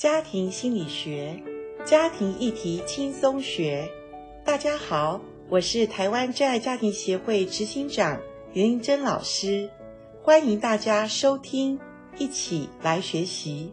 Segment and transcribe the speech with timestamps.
[0.00, 1.38] 家庭心理学，
[1.84, 3.86] 家庭议题轻松学。
[4.42, 8.18] 大家好，我是台湾真爱家庭协会执行长
[8.54, 9.68] 严玲珍老师，
[10.22, 11.78] 欢迎大家收听，
[12.16, 13.70] 一起来学习。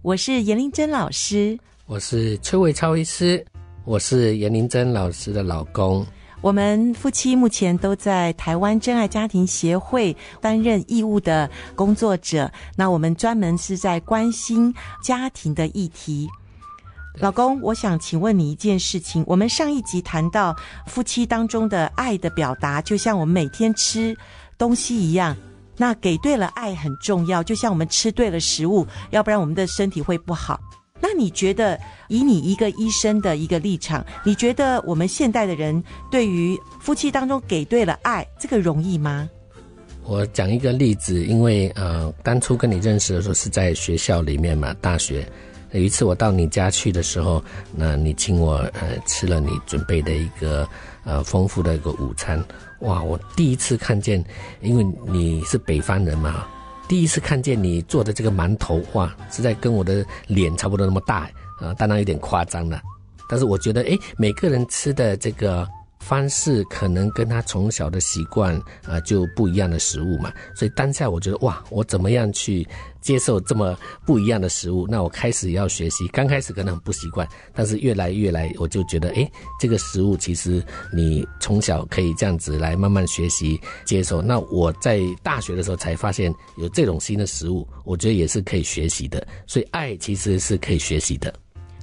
[0.00, 3.44] 我是严玲珍老师，我是崔伟超医师，
[3.84, 6.06] 我是严玲珍老师的老公。
[6.44, 12.52] 我们夫妻目前都在台湾真爱家庭协会担任义务的工作者。
[12.76, 16.28] 那我们专门是在关心家庭的议题。
[17.18, 19.24] 老公，我想请问你一件事情。
[19.26, 20.54] 我们上一集谈到
[20.86, 24.14] 夫妻当中的爱的表达，就像我们每天吃
[24.58, 25.34] 东西一样。
[25.78, 30.60] 那给对了爱很重要，就像我们吃对了食物，要不然我们的身体会不好。
[31.00, 39.28] 那你觉得，以你一个医生的一个立场，你觉得我们现代的人对于夫妻当中给对了爱，这个容易吗？
[40.04, 45.26] 我讲一个例子，因为呃，当初跟你认识的时候是在学校里面嘛，大学。
[45.72, 47.42] 有一次我到你家去的时候，
[47.74, 50.68] 那你请我呃吃了你准备的一个
[51.04, 52.42] 呃丰富的一个午餐，
[52.80, 53.02] 哇！
[53.02, 54.24] 我第一次看见，
[54.60, 56.46] 因为你是北方人嘛。
[56.88, 62.80] 第一次看见你做的这个馒头，哇，实在跟我的脸差不多那么大啊，当然有点夸张了。
[63.28, 65.68] 但是我觉得，哎，每个人吃的这个。
[66.00, 68.54] 方式可能跟他从小的习惯
[68.86, 72.68] 啊就不一样的食物嘛，所以当下我觉得哇，我怎么样去
[73.04, 74.86] 接受这么不一样的食物？
[74.88, 79.30] 那我开始要学习，刚开始可能很不习惯，但是越来越来，我就觉得诶，
[79.60, 84.22] 这个食物其实你从小可以这样子来慢慢学习接受。
[84.22, 89.24] 那我在大学的时候才发现有这种新的食物，我觉得也是可以学习的。
[89.46, 91.32] 所以爱其实是可以学习的。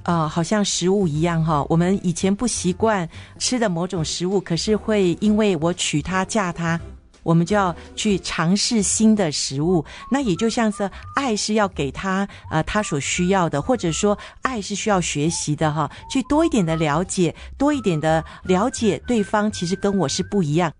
[0.02, 6.80] 啊、好像食物一样哈，我们以前不习惯吃的某种食物，可是会因为我娶她嫁她，
[7.22, 9.84] 我们就要去尝试新的食物。
[10.10, 20.72] 那也就像是爱是要给他呃他所需要的，或者说爱是需要学习的哈，去多一点的了解，多一点的了解对方，其实跟我是不一样。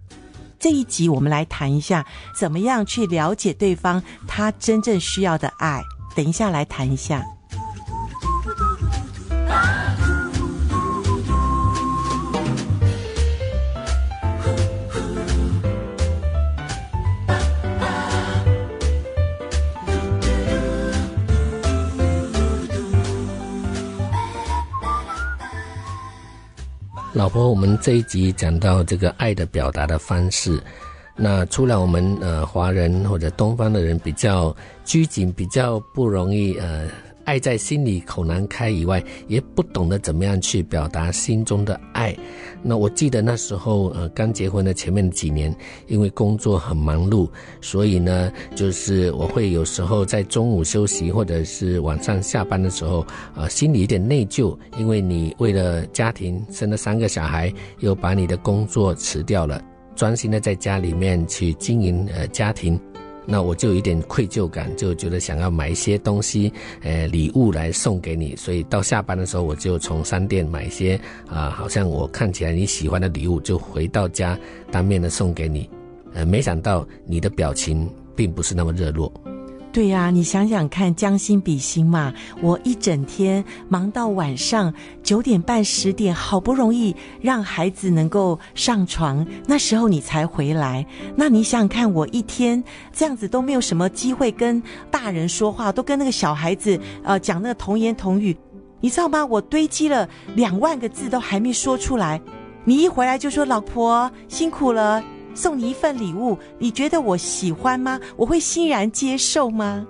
[0.59, 2.07] 这一集我们来谈一下，
[2.37, 5.83] 怎么样去了解对方他真正需要的爱。
[6.15, 7.25] 等一下来谈一下。
[27.33, 30.63] 婆，我们这一集讲到这个爱的表达的方式，
[31.17, 34.55] 那除了我们呃华人或者东方的人比较
[34.85, 36.87] 拘谨，比较不容易呃。
[37.25, 42.17] 爱在心里口难开以外，也不懂得怎么样去表达心中的爱。
[42.63, 45.55] 那我记得那时候，呃，刚结婚的前面几年，
[45.87, 47.29] 因为工作很忙碌，
[47.61, 59.63] 所以呢，就是我会有时候在中午休息或者是晚上下班的时候，呃，心里有点内疚，因为你为了家庭生了三个小孩，又把你的工作辞掉了，
[59.97, 62.79] 专心的在家里面去经营呃家庭。
[63.25, 66.53] 那我就有点愧疚感，就觉得想要买一些东西，
[66.83, 68.35] 呃，礼物来送给你。
[68.37, 74.39] 所以到下班的时候，我就从商店买一些啊、好像我看起来你喜欢的礼物，就回到家
[74.71, 75.69] 当面的送给你。
[76.15, 79.11] 呃，没想到你的表情并不是那么热络。
[79.73, 82.13] 对呀、你想想看，将心比心嘛。
[82.43, 84.73] 我一整天忙到晚上
[85.03, 90.85] 九点半十点，好不容易让孩子能够上床，那时候你才回来。
[91.17, 92.63] 那你想想看，我一天
[92.93, 98.37] 这样子都没有什么机会跟大人说话，都跟那个小孩子呃讲那个童言童语，
[98.81, 99.25] 你知道吗？
[99.25, 102.21] 我堆积了两万个字都还没说出来，
[102.67, 105.03] 你一回来就说老婆辛苦了。
[105.35, 108.01] 送你一份礼物，你觉得我喜欢吗？
[108.17, 109.87] 我会欣然接受吗？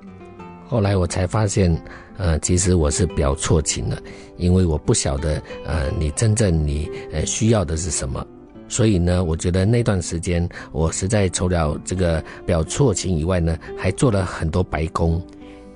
[0.67, 1.77] 后来我才发现，
[2.17, 4.01] 呃，其实我是表错情了，
[4.37, 8.27] 因为我不晓得，呃，你真正你呃需要的是什么。
[8.69, 15.23] 所以呢，我觉得那段时间我实在除了这个表错情以外呢，还做了很多白工。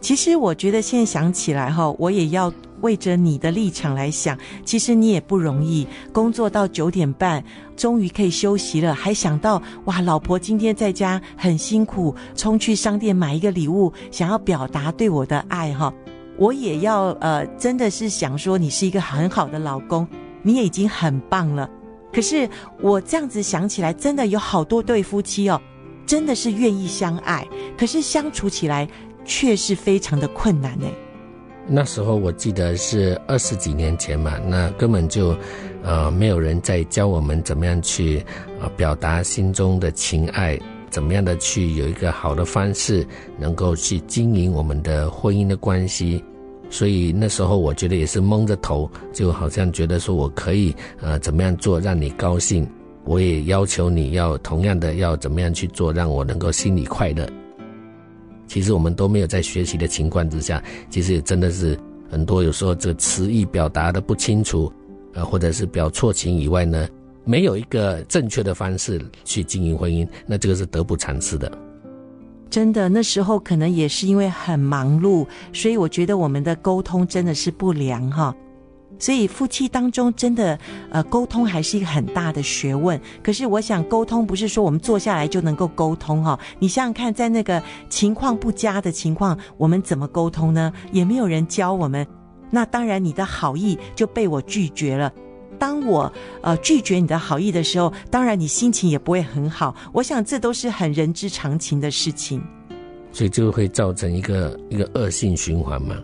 [0.00, 4.38] 其实我觉得现在想起来哈，我也要为着你的立场来想。
[4.64, 7.42] 其实你也不容易，工作到九点半，
[7.76, 15.92] 终于可以休息了，还想到哇，老婆今天在家很辛苦，冲去商店买一个礼物，想要表达对我的爱哈。
[16.38, 20.06] 我也要呃，真的是想说你是一个很好的老公，
[20.42, 21.68] 你也已经很棒了。
[22.12, 22.48] 可是
[22.80, 25.60] 我这样子想起来，真的有好多对夫妻哦，
[26.06, 28.86] 真的是愿意相爱，可是相处起来。
[29.26, 30.86] 确实非常的困难呢。
[31.68, 35.36] 那时候我记得是二十几年前嘛，那根本就，
[35.82, 38.24] 呃，没有人在教我们怎么样去，
[38.60, 40.56] 呃，表达心中的情爱，
[40.90, 43.04] 怎么样的去有一个好的方式，
[43.36, 46.22] 能够去经营我们的婚姻的关系。
[46.70, 52.64] 所以那时候我觉得也是蒙着头，就好像觉得说我可以呃怎么样做让你高兴，
[53.04, 57.28] 我也要求你要同样的要怎么样去做，让我能够心里快乐。
[58.46, 61.78] 其实我们都没有在学习的情况之下，其实也真的是
[62.10, 64.72] 很多有时候这个词意表达的不清楚，
[65.14, 66.88] 呃，或者是表错情以外呢，
[67.24, 71.50] 没有一个正确的方式去经营婚姻，那这个是得不偿失的。
[72.48, 78.34] 真的，那时候可能也是因为很忙碌，所以我觉得我们的沟通真的是不良哈。
[78.98, 80.58] 所以夫妻当中真的，
[80.90, 83.00] 呃，沟通还是一个很大的学问。
[83.22, 86.38] 可是我想，沟通不是说我们坐下来就能够沟通哈。
[86.58, 90.72] 你想想看，在那个情况不佳的情况，我们怎么沟通呢？
[90.92, 92.06] 也没有人教我们。
[92.50, 95.12] 那当然，你的好意就被我拒绝了。
[95.58, 96.12] 当我
[96.42, 99.74] 呃拒绝你的好意的时候，当然你心情也不会很好。
[99.92, 102.42] 我想这都是很人之常情的事情。
[103.10, 105.96] 所以就会造成一个一个恶性循环嘛。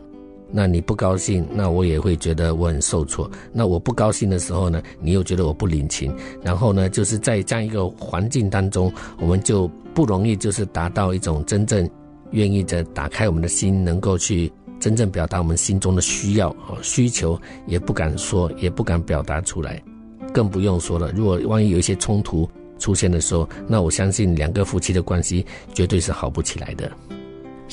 [0.53, 3.29] 那你不高兴，那我也会觉得我很受挫。
[3.53, 6.15] 那我不高兴的时候呢，你又觉得我不领情。
[6.43, 11.89] 然后呢，就是在这样一个环境当中，我们就不容易就是达到一种真正
[12.33, 19.83] 愿意的打开我们的心，能够去真正表达我们心中的需要和需求，也不敢说，也不敢表达出来，
[20.35, 21.11] 更不用说了。
[21.13, 22.47] 如果万一有一些冲突
[22.79, 26.93] 出现的时候，那我相信两个夫妻的关系绝对是好不起来的。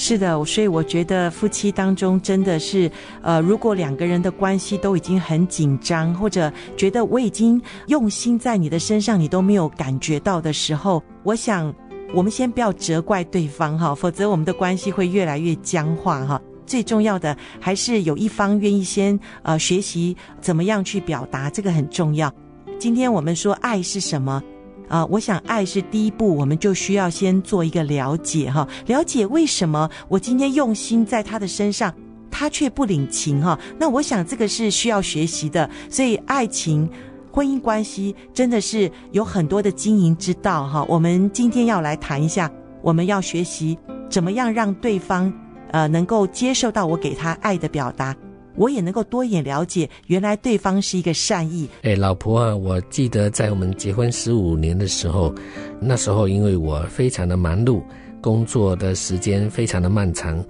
[0.02, 2.90] 是的，所以我觉得夫妻当中真的是，
[3.22, 11.72] 呃，如果两个人的关系都已经很紧张，或者觉得我已经用心在你的身上，你都没有感觉到的时候，我想
[12.14, 16.42] 我们先不要责怪对方哈，否则我们的关系会越来越僵化哈。
[16.66, 22.34] 最重要的还是有一方愿意先呃学习怎么样去表达，这个很重要。
[22.80, 24.42] 今天我们说爱是什么？
[24.90, 31.94] 啊、呃，我想爱是第一步，我们就需要先做一个了解哈，了解为什么我今天用心在他的身上，
[32.32, 33.58] 他却不领情哈。
[33.78, 36.90] 那我想这个是需要学习的，所以爱情、
[37.32, 40.84] 婚姻关系真的是有很多的经营之道哈。
[40.90, 42.52] 我们今天要来谈一下，
[42.82, 43.78] 我们要学习
[44.10, 45.32] 怎么样让对方
[45.72, 48.16] 呃能够接受到我给他爱的表达。
[48.56, 51.68] 我也能够多一点了解，原来对方是一个善意。
[51.84, 55.34] 哎，老婆啊，我记得在我们结婚十五年的时候，
[55.80, 57.82] 那时候因为我非常的忙碌，
[58.22, 60.44] 工作的时间非常的漫长。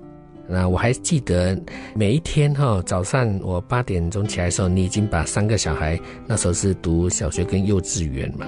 [0.47, 1.55] 那我还记得
[1.93, 8.47] 每一天哈，早上我八点钟起来的时候，你已经把三个小孩，那时候是读小学跟幼稚园嘛，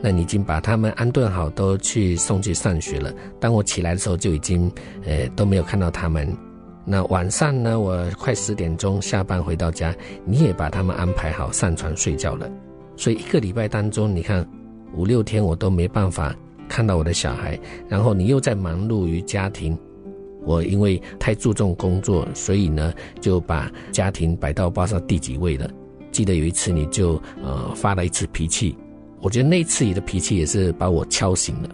[0.00, 3.12] 那你已经把他们安顿好，都去送去上学了。
[3.40, 4.70] 当我起来的时候，就已经
[5.04, 6.32] 呃都没有看到他们。
[6.90, 9.94] 那晚上呢，我快十点钟下班回到家，
[10.24, 12.50] 你也把他们安排好上床睡觉了。
[12.96, 14.44] 所以一个礼拜当中，你看
[14.96, 16.34] 五六天我都没办法
[16.68, 17.56] 看到我的小孩，
[17.88, 19.78] 然后你又在忙碌于家庭。
[20.42, 25.70] 我因为太注重工作，所以呢就把家庭摆到不知道第几位了。
[26.10, 28.76] 记得有一次你就呃发了一次脾气，
[29.22, 31.68] 我觉得那次你的脾气也是把我敲醒了。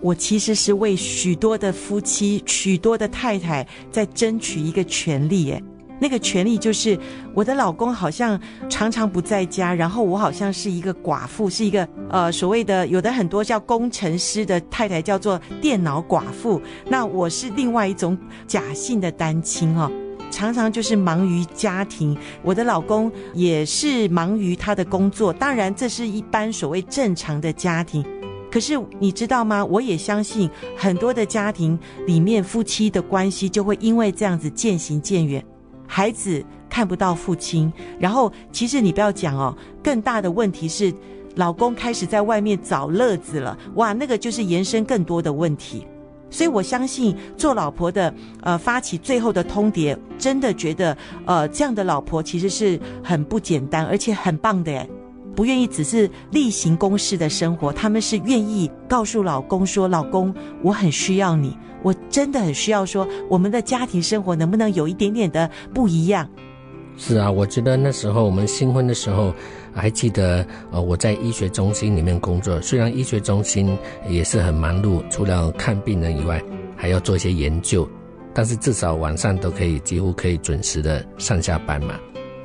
[0.00, 5.62] 我其实是为许多的夫妻、许多的太太在争取一个权利，诶，
[6.00, 6.96] 那个权利就是
[7.34, 18.16] 我的老公好像常常不在家，然后我好像是一个寡妇，是一个呃所谓的有的很多叫工程师的太太叫做电脑寡妇，那我是另外一种
[18.46, 19.90] 假性的单亲哦，
[20.30, 28.04] 常常就是忙于家庭，我的老公也是忙于他的工作，当然这是一般所谓正常的家庭。
[28.50, 29.64] 可是你知道吗？
[29.64, 35.44] 我也相信很多的家庭里面夫妻的关系就会因为这样子渐行渐远，
[35.86, 40.92] 孩子看不到父亲，然后其实你不要讲哦，更大的问题是
[41.36, 45.86] 老公开始在外面找乐子了，哇，那个就是延伸更多的问题。
[46.30, 48.12] 所以我相信做老婆的，
[48.42, 54.86] 呃，发起最后的通牒，真的觉得呃这样的老婆其实是很不简单，而且很棒的耶。
[55.38, 66.28] 不愿意只是例行公事的生活，他们是愿意告诉老公说：“老公，我很需要你，我真的很需要说，我们的家庭生活能不能有一点点的不一样？”
[66.98, 69.32] 是啊，我觉得那时候我们新婚的时候，
[69.72, 73.78] 还记得呃，我在医学中心里面工作，虽然医学中心
[74.08, 76.42] 也是很忙碌，除了看病人以外，
[76.74, 77.88] 还要做一些研究，
[78.34, 81.94] 但是至少晚上都可以几乎可以准时的上下班嘛。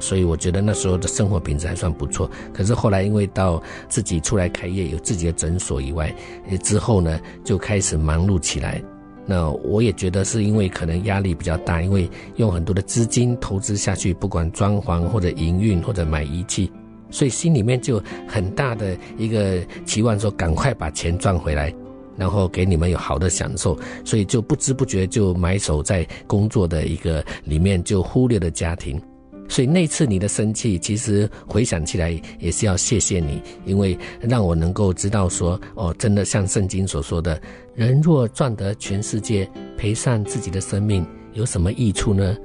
[0.04, 2.30] 所以我觉得那时候的生活品质还算不错。
[2.54, 6.14] 可是后来因为到自己出来开业，有自己的诊所以外，
[6.62, 8.84] 之后呢就开始忙碌起来。
[9.26, 16.70] 那我也觉得是因为可能压力比较大，因为用很多的资金投资下去，不管装潢或者营运或者买仪器，
[17.10, 21.74] 所以心里面就很大的一个期望，说赶快把钱赚回来。
[22.16, 29.02] 然后给你们有好的享受，所以就不知不觉就埋首在工作的一个里面，就忽略了家庭。
[29.50, 37.40] 所以那次你的生气，其实回想起来也是要谢谢你，因为让我能够知道说，哦，真的像圣经所说的，
[37.76, 39.48] 人若赚得全世界，
[39.78, 42.36] 赔上自己的生命，有什么益处呢？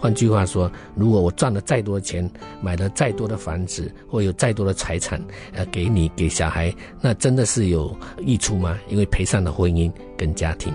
[0.00, 2.28] 换句话说，如果我赚了再多钱，
[2.62, 5.20] 买了再多的房子，或有再多的财产，
[5.52, 8.78] 呃，给你给小孩，那真的是有益处吗？
[8.88, 10.72] 因为赔上了婚姻跟家庭。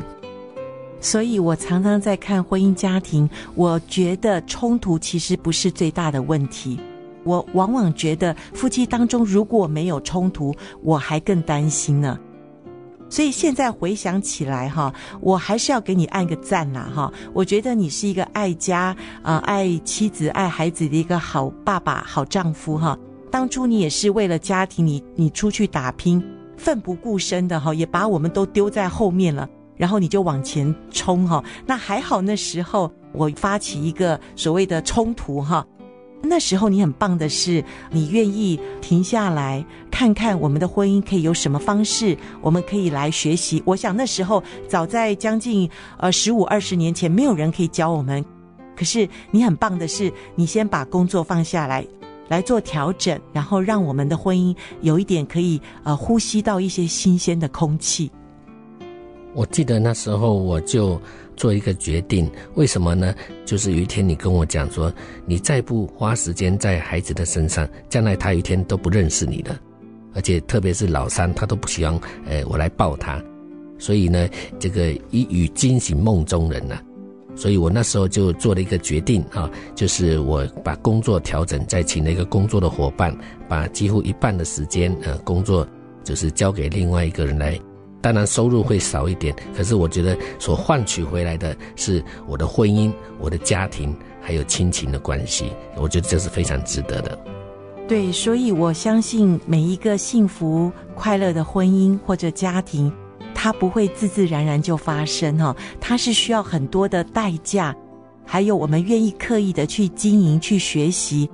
[1.03, 6.79] 所以我常常在看婚姻家庭，我觉得冲突其实不是最大的问题。
[7.25, 12.17] 我往往觉得夫妻当中如果没有冲突，我还更担心呢。
[13.10, 17.13] 所以现在回想起来哈，我还是要给你按个赞啦哈！
[17.33, 22.98] 我觉得你是一个爱家啊、爱妻子、爱孩子的一个好爸爸、好丈夫哈。
[23.29, 26.24] 当初你也是为了家庭，你你出去打拼，
[26.57, 31.44] 奋不顾身的哈，也把我们都丢在后面了，然后你就往前冲哈。
[31.65, 35.65] 那还好，那时候我发起一个所谓的冲突哈。
[36.25, 37.62] 那时候你很棒的是，
[37.92, 43.62] 你愿意停下来看看我们的婚姻可以有什么方式，我们可以来学习。
[43.65, 48.24] 我想那时候早在将近呃十五二十年前，没有人可以教我们。
[48.74, 51.86] 可是你很棒的是，你先把工作放下来，
[52.30, 58.10] 来做调整，然后让我们的婚姻有一点可以呃呼吸到一些新鲜的空气。
[59.33, 60.99] 我记得那时候我就。
[61.35, 63.11] 做一个决定，为什么呢？
[63.43, 64.93] 就是有一天你跟我讲说，
[65.25, 69.59] 你再不花时间在孩子的身上，将来他有一天都不认识你了，
[70.13, 73.19] 而且特别是老三，他都不希望，呃，我来抱他。
[73.79, 76.79] 所以呢，这个一语惊醒梦中人呐、
[77.35, 83.11] 所以我那时候就做了一个决定啊，就是我把工作调整，再请了一个工作的伙伴，
[83.49, 85.67] 把几乎一半的时间，呃，工作
[86.03, 87.59] 就是交给另外一个人来。
[88.03, 95.53] 当然收入会少一点，可是我觉得所换取回来的是我的婚姻、我的家庭，还有亲情的关系。
[95.77, 97.17] 我觉得这是非常值得的。
[97.88, 102.91] 对，所以我相信每一个幸福快乐的婚姻或者家庭，
[103.33, 107.74] 它不会自自然然就发生哈，它是需要很多的代价，
[108.25, 111.29] 还有我们愿意刻意的去经营、去学习。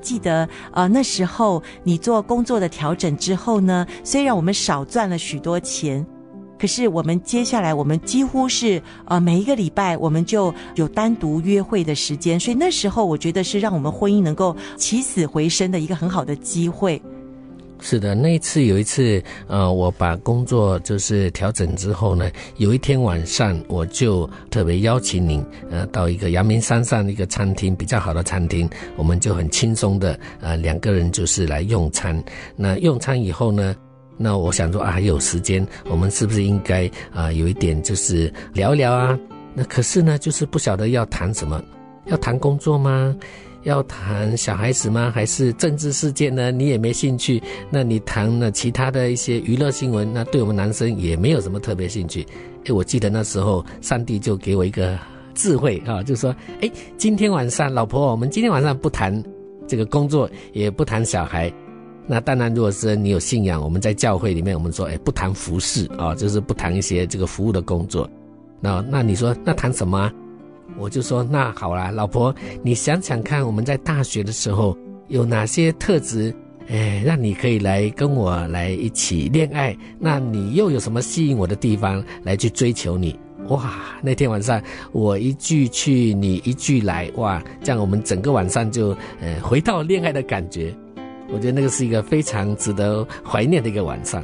[0.00, 6.04] 记得呃那时候你做工作的调整之后呢，虽然我们少赚了许多钱，
[6.58, 17.00] 可是我们接下来我们几乎是呃每一个礼拜我们就有单独约会的时间，所以那时候我觉得是让我们婚姻能够起死回生的一个很好的机会。
[17.80, 32.22] 是的，那一次有一次，呃，我把工作就是调整之后呢，有一天晚上我就特别邀请您，呃，到一个阳明山上一个餐厅，比较好的餐厅，我们就很轻松的，呃，两个人就是来用餐。
[32.54, 33.74] 那用餐以后呢，
[34.16, 39.18] 那我想说啊，还有时间，我们是不是应该啊，有一点就是聊聊啊？
[39.54, 41.60] 那可是呢，就是不晓得要谈什么，
[42.06, 43.16] 要谈工作吗？
[43.62, 45.10] 要谈小孩子吗？
[45.14, 46.50] 还是政治事件呢？
[46.50, 47.42] 你也没兴趣。
[47.68, 52.26] 那你谈了其他的一些娱乐新闻，那对我们男生也没有什么特别兴趣。
[52.64, 54.98] 诶，我记得那时候上帝就给我一个
[55.34, 59.22] 智慧啊，就说：诶，今天晚上，老婆，我们今天晚上不谈
[59.66, 61.52] 这个工作，也不谈小孩。
[62.06, 68.08] 那当然，如果是你有信仰，我们在教会里面，我们说，诶，不谈服事啊，就是不谈一些这个服务的工作。
[68.58, 70.10] 那那你说，那谈什么？
[70.78, 74.76] 我就说那好啦，老婆，你想想看，我们在大学的时候
[75.08, 76.34] 有哪些特质，
[76.68, 79.76] 哎，让你可以来跟我来一起恋爱？
[79.98, 83.18] 那你又有什么吸引我的地方来去追求你？
[83.48, 84.62] 哇，那天晚上
[84.92, 90.74] 我一句去，你一句来，哇，这样我们整个晚上就呃回到恋爱的感觉。
[91.32, 94.22] 我觉得那个是一个非常值得怀念的一个晚上。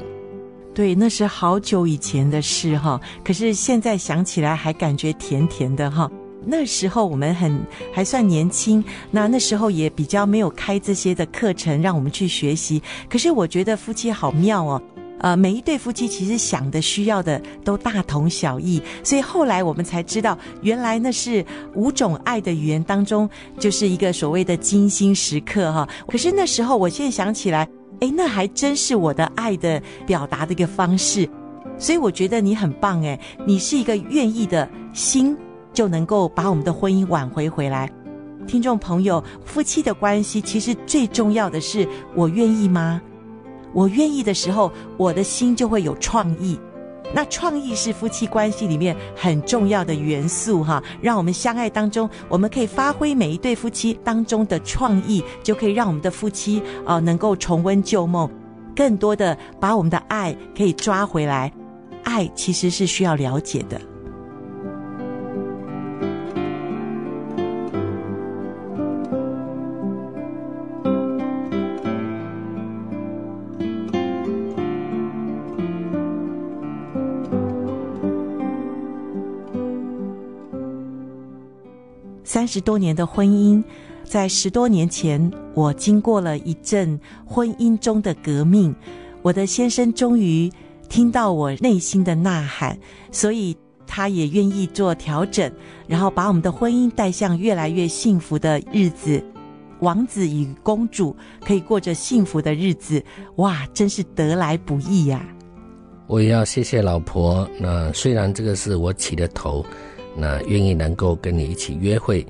[0.75, 6.11] 对，那是好久以前的事哈，可是现在想起来还感觉甜甜的哈。
[6.47, 7.61] 那时候我们很
[7.93, 12.81] 还算年轻，那那时候也比较没有开这些的课程让我们去学习。
[13.09, 14.81] 可是我觉得夫妻好妙哦，
[15.19, 25.89] 呃，每一对夫妻其实想的需要的都大同小异，所以后来我们才知道，原来那是五种爱的语言当中就是一个所谓的精心时刻哈。
[26.07, 27.69] 可是那时候我现在想起来，
[28.01, 31.29] 诶，那还真是我的爱的表达的一个方式。
[31.79, 35.37] 所以我觉得你很棒诶，你是一个愿意的心。
[35.77, 37.93] 就能够把我们的婚姻挽回回来。
[38.47, 43.03] 听众朋友，夫妻的关系其实最重要的是我愿意吗？
[43.75, 46.59] 我愿意的时候，我的心就会有创意。
[47.13, 50.83] 那创意是夫妻关系里面很重要的元素哈。
[51.03, 58.31] 让我们相爱当中，我们可以发挥每一对夫妻当中的创意，就可以让我们的夫妻啊、能够重温旧梦，
[58.75, 61.53] 更多的把我们的爱可以抓回来。
[62.03, 63.79] 爱其实是需要了解的。
[82.47, 83.63] 十多年的婚姻，
[84.05, 88.75] 在十多年前，我经过了一阵婚姻中的革命。
[89.23, 90.51] 我的先生终于
[90.89, 92.79] 听到我内心的呐喊，
[93.11, 95.51] 所以他也愿意做调整，
[95.89, 99.23] 然后把我们的婚姻带向越来越幸福的日子。
[99.81, 103.03] 王子与公主可以过着幸福的日子，
[103.37, 105.27] 哇，真是得来不易呀！
[106.07, 107.47] 我也要谢谢老婆。
[107.61, 109.67] 那虽然这个是我起的头，
[110.17, 112.27] 那愿意能够跟你一起约会。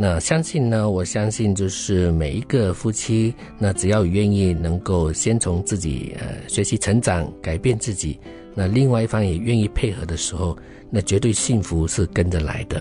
[0.00, 8.18] 那相信呢，我相信就是每一个夫妻，那只要愿意能够先从自己呃学习成长，改变自己，
[8.54, 10.56] 那另外一方也愿意配合的时候，
[10.88, 12.80] 那绝对幸福是跟着来的。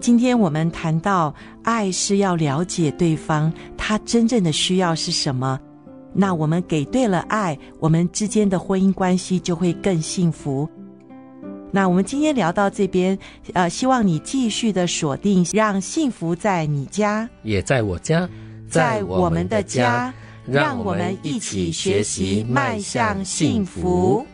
[0.00, 1.32] 今天我们谈到
[1.62, 5.56] 爱是要了解对方，他真正的需要是什么，
[6.12, 10.68] 那我们给对了爱，我们之间的婚姻关系就会更幸福。
[11.72, 13.18] 那我们今天聊到这边，
[13.52, 18.28] 呃，希望你继续的锁定，让幸福在你家，也在我家，
[18.68, 20.12] 在我们的家，
[20.46, 24.26] 让我们一起学习迈向幸福。